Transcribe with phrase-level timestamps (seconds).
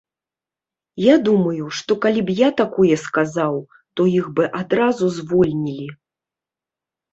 [1.03, 3.61] Я думаю, што калі б я такое сказаў,
[3.95, 5.89] то іх бы адразу звольнілі.